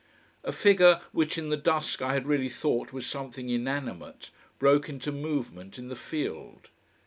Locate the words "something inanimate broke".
3.05-4.89